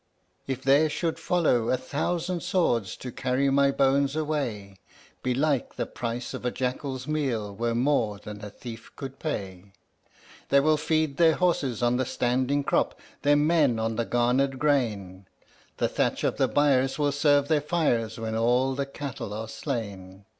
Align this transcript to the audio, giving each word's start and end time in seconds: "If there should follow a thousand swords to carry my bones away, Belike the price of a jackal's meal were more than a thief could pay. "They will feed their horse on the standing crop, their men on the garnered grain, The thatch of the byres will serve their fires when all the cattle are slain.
"If 0.47 0.63
there 0.63 0.89
should 0.89 1.19
follow 1.19 1.69
a 1.69 1.77
thousand 1.77 2.41
swords 2.41 2.95
to 2.97 3.11
carry 3.11 3.51
my 3.51 3.69
bones 3.69 4.15
away, 4.15 4.77
Belike 5.21 5.75
the 5.75 5.85
price 5.85 6.33
of 6.33 6.43
a 6.43 6.49
jackal's 6.49 7.05
meal 7.07 7.55
were 7.55 7.75
more 7.75 8.17
than 8.17 8.43
a 8.43 8.49
thief 8.49 8.89
could 8.95 9.19
pay. 9.19 9.73
"They 10.49 10.59
will 10.59 10.75
feed 10.77 11.17
their 11.17 11.35
horse 11.35 11.83
on 11.83 11.97
the 11.97 12.05
standing 12.07 12.63
crop, 12.63 12.99
their 13.21 13.35
men 13.35 13.77
on 13.77 13.95
the 13.95 14.05
garnered 14.05 14.57
grain, 14.57 15.27
The 15.77 15.87
thatch 15.87 16.23
of 16.23 16.37
the 16.37 16.47
byres 16.47 16.97
will 16.97 17.11
serve 17.11 17.47
their 17.47 17.61
fires 17.61 18.17
when 18.19 18.35
all 18.35 18.73
the 18.73 18.87
cattle 18.87 19.35
are 19.35 19.47
slain. 19.47 20.25